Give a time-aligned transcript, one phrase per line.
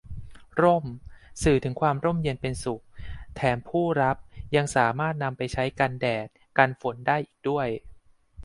[0.61, 0.85] ร่ม
[1.43, 2.83] สื่อถึงความร่มเย็นเป็นสุข
[3.35, 4.17] แถมผู้รับ
[4.55, 6.27] ยังสามารถนำไปใช้กันแดด
[6.57, 7.67] กันฝนได้อีกด้วย